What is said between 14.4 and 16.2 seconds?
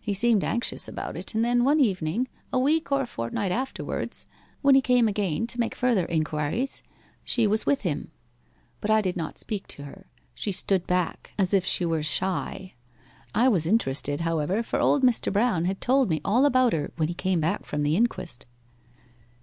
for old Mr. Brown had told